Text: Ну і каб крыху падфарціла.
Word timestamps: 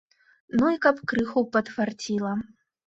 Ну 0.61 0.71
і 0.77 0.81
каб 0.87 0.95
крыху 1.11 1.47
падфарціла. 1.59 2.39